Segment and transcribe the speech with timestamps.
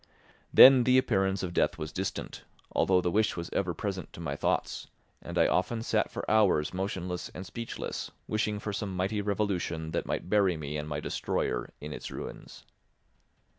[0.51, 4.35] Then the appearance of death was distant, although the wish was ever present to my
[4.35, 4.87] thoughts;
[5.21, 10.07] and I often sat for hours motionless and speechless, wishing for some mighty revolution that
[10.07, 12.65] might bury me and my destroyer in its ruins.